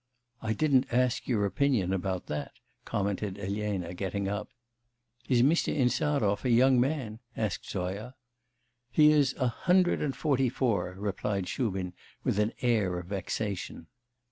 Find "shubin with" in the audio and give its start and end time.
11.47-12.39